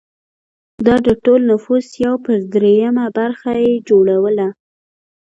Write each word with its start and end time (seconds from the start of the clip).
دا 0.85 0.95
د 1.07 1.09
ټول 1.23 1.41
نفوس 1.51 1.87
یو 2.05 2.15
پر 2.25 2.37
درېیمه 2.53 3.05
برخه 3.17 3.51
یې 3.65 3.73
جوړوله 3.89 4.47